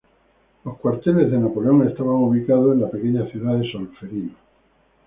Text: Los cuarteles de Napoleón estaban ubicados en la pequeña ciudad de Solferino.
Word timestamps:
Los 0.65 0.79
cuarteles 0.79 1.29
de 1.29 1.37
Napoleón 1.37 1.87
estaban 1.87 2.13
ubicados 2.15 2.73
en 2.73 2.81
la 2.81 2.89
pequeña 2.89 3.27
ciudad 3.29 3.55
de 3.59 3.71
Solferino. 3.71 4.33